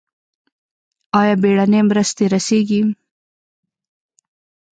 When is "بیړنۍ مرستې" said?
1.43-2.25